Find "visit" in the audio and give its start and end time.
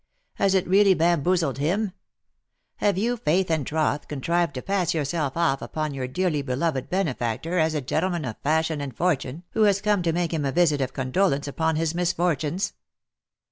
10.51-10.81